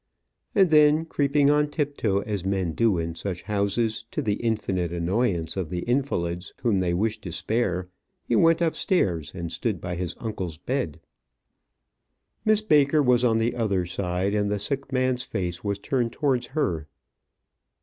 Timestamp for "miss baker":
12.43-13.03